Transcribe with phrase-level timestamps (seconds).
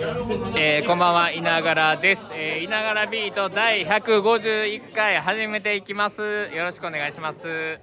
[0.00, 6.22] えー、こんばんは稲柄です、えー、稲柄ビート第151回始めていきます。
[6.54, 7.40] よろしくお願いします。
[7.44, 7.80] え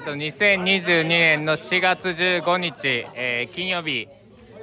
[0.00, 4.08] っと2022年の4月15日、えー、金曜日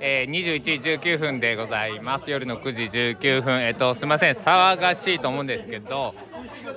[0.02, 0.72] えー、21時
[1.12, 2.32] 19分でございます。
[2.32, 2.84] 夜の9時
[3.20, 3.62] 19分。
[3.62, 4.34] えっとすみません。
[4.34, 6.14] 騒がしいと思うんですけど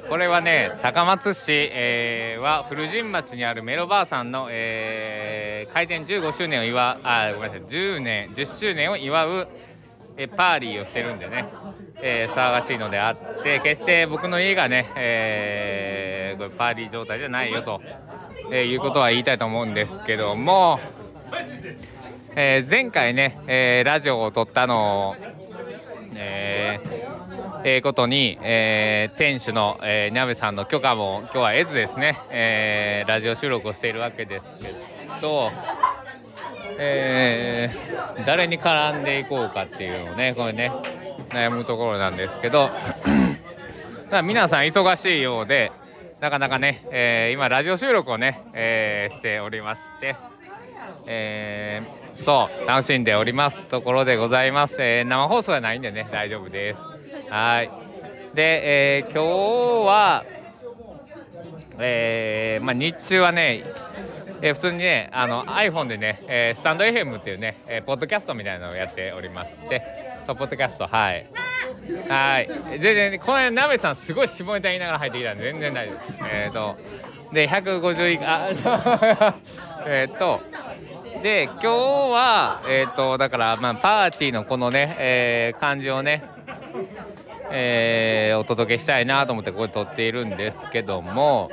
[0.09, 7.69] これはね高松市、えー、は古神町にあるメロバーさんの、えー、開店15周年を祝うあごめんなさい。
[7.69, 9.49] 10年10周年を祝う
[10.17, 11.46] えパーリーをしてるんでね、
[12.03, 17.81] えー、騒がしいのであって決して僕の家がね、えー、これパーリー状態じゃないよと、
[18.50, 20.81] えー、いうことは言いたいと思うんですけども
[22.35, 25.17] えー、前回ね、えー、ラジオを撮ったのを、
[26.14, 34.75] えーえー、ことに、えー、店主の、えー、ニャベさんの許可も今日は得ずですね、えー、ラジオ収録をしているわけですけ
[35.20, 35.50] ど、
[36.78, 40.72] えー、誰に絡んでいこうかっていうのをねこれね
[41.28, 42.70] 悩むところなんですけど
[44.25, 45.70] 皆さん忙しいようで
[46.20, 50.14] なかなかね、えー、今ラジオ収録をね、えー、しておりまして、
[51.06, 56.80] えーそう楽しんでおりますところでございます、えー、生放送はないんでね大丈夫です。
[57.28, 57.70] はい。
[58.34, 60.25] で、えー、今日は
[61.78, 63.64] えー、まあ、日中はね、
[64.41, 69.83] えー、普通にねあの iPhone でね、えー、スタンド FM っていうね、えー、ポッドキャストみたいなのをやっておりまして
[70.27, 71.27] ポッドキャストはい。
[72.08, 72.48] はい。
[72.78, 76.14] 全然この辺なべさんすごい下ネタ言いながら入ってきたんで全然大丈夫です。
[76.30, 76.77] えっ、 ー、と
[77.33, 79.34] で150あ
[79.86, 80.41] えっと
[81.23, 86.25] で今日はえっ、ー、とだからまあパーティーのこのね、えー、感じをね
[87.55, 91.50] えー、お届けしたいなと思ってここで撮っているんですけども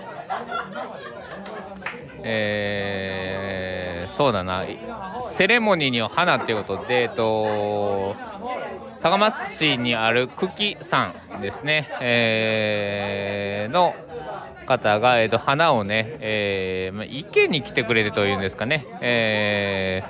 [2.23, 4.65] えー、そうだな
[5.21, 8.15] セレモニーには花っていうことでえっと
[9.01, 13.93] 高松市にある久喜さんですね、えー、の
[14.69, 20.03] 方が、えーと、花をね、えーまあ、池に来てくれるというんですかね、え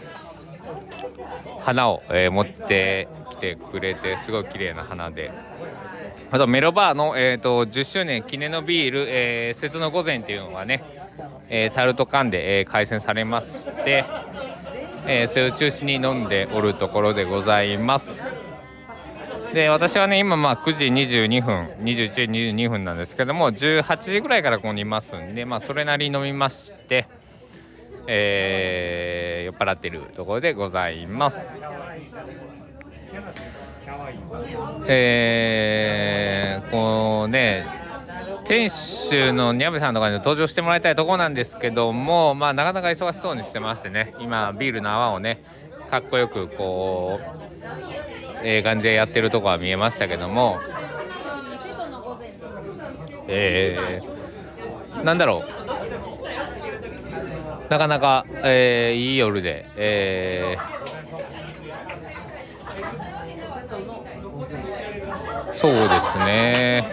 [1.25, 5.31] ー、花を、えー、持ってきてくれてすごい綺麗な花で。
[6.31, 10.84] あとメロバーの、えーと、10周年記念のビール、えー、瀬戸の御前っていうのがね、
[11.48, 14.06] えー、タルト缶で、えー、開催されまして、
[15.08, 18.22] えー、それを中心に飲んでおるところでございます。
[19.54, 27.08] で私はね今まあ9時22分21時22分なんですけども18時ぐらいからここにいますんでまあそれなりに飲みまして
[28.12, 31.38] えー、酔っ払ってるところでございます。
[34.88, 37.68] えー、こうね
[38.46, 45.44] 店主のニャブさんとかに登場してもらいたいところなんですけどもまあなかなか忙しそうにしてましてね今ビールの泡をね
[45.88, 50.59] かっこよくこうえー、感じでやってるとこは見えましたけども。
[53.27, 55.50] えー、なんだろう。
[57.69, 66.85] なかなか、えー、いい夜で、えー、そうですね。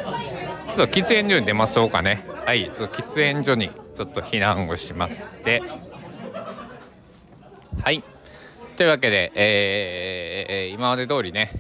[0.71, 2.27] ちょっと喫煙所に出ましょうかね。
[2.45, 5.63] はいちょっと喫煙所にちょっと避難をしまして。
[7.83, 8.05] はい。
[8.77, 11.51] というわけで、えー、今まで通りね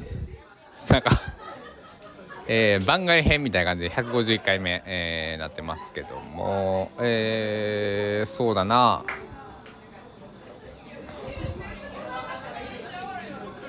[0.90, 1.10] なんか、
[2.46, 9.02] えー、番外編みたいな感じで151回目、えー、なってますけども、えー、そうだな。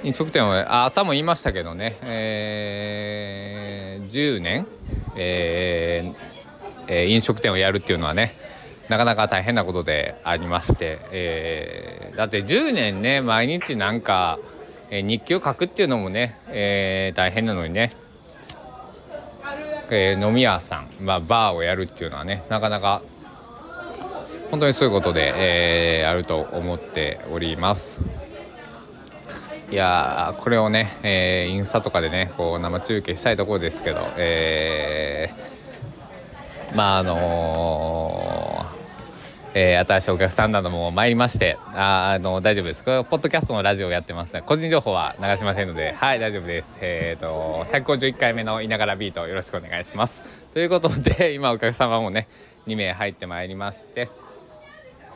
[0.03, 4.67] 飲食店は朝も言いましたけどね、えー、10年、
[5.15, 8.35] えー、飲食店をやるっていうのはね
[8.89, 14.39] なかなか大変なことでありまして、えー、だって10年ね毎日なんか、
[14.89, 17.91] えー、日記を書くっていうのもね、えー、大変なのにね、
[19.89, 23.01] えー、飲み屋さん、まあ、バーをやるっていうのはねなかなか
[24.51, 27.99] 本当にそういうことで、えー、あると思っております。
[29.69, 38.26] いやこれをね、えー、インスタとかでねこう生中継したいところですけど、えー、まああのー
[39.59, 42.83] えー、新しいお客さんなども参りましてああの大丈夫です。
[42.83, 44.39] これポッドキャストのラジオをやってます。
[44.43, 46.77] 個人情報は流しませんのではい大丈夫です。
[46.79, 50.21] えっ、ー、と151回目の「いながらビート」よろしくお願いします。
[50.53, 52.27] ということで 今お客様もね
[52.67, 54.09] 2名入ってまいりまして、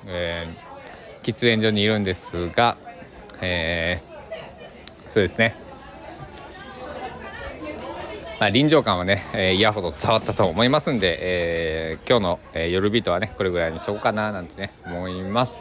[0.07, 2.77] えー、喫煙所にいるんですが
[3.41, 5.60] えー、そうですね。
[8.41, 15.59] まあ、臨場感はね、えー、イヤホンと伝わったと思いますんで、えー、今日の、えー、夜ビートはねこれぐらいにしようかななんてね思います。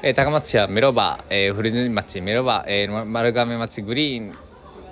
[0.00, 4.32] えー、高松市はメロバー、えー、古地町メロバー、えー、丸亀町グリーン、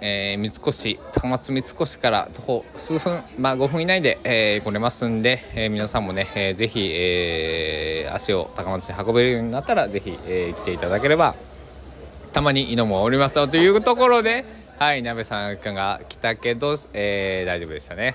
[0.01, 11.37] えー、三越高松三越から徒歩数分、まあ、5分以内で、えー、来れますんで、えー、皆さんもね、えー、ぜひ、えー、足を高松市に運べるようになったらぜひ、えー、来ていただければ
[12.33, 18.15] たまに犬もおりますよというところではい鍋さんが来たけど、えー、大丈夫でしたね。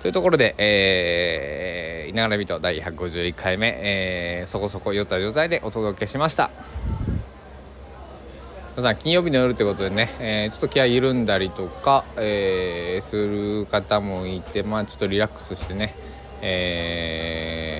[0.00, 6.50] というところで、えー、稲柄人第151回目、えー、そこそこ酔った状態でお届けしました
[8.76, 15.94] 皆さん金曜日の夜ということでね、えー、ちょっと気合緩んだりとか、えー、する方もいてまあちょっとリラックスしてね、
[16.40, 17.79] え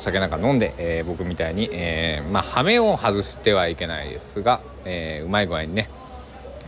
[0.00, 5.90] 酒なんか飲んで、えー、僕みたいに、えー、まあ羽目を外してはいけないですが、えー、うまい具合にね、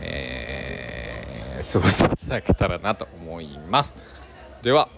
[0.01, 1.23] えー
[1.63, 3.95] 過ごしていただけたらなと思います。
[4.61, 4.89] では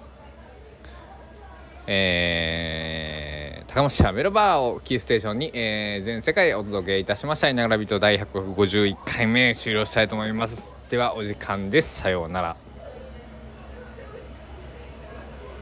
[1.87, 10.75] えー、高松市アメロバーをキーステーションに、えー、全世界お届けいたしました「いながら人」第151回目終了したいと思います。
[10.89, 12.01] ではお時間です。
[12.01, 12.64] さようなら。